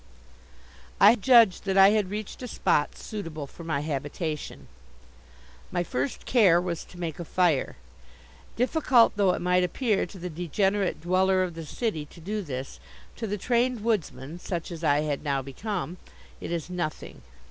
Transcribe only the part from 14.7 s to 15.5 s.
as I had now